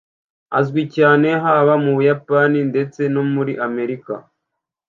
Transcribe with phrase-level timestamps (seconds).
[0.59, 4.13] azwi cyane haba mu buyapani ndetse no muri amerika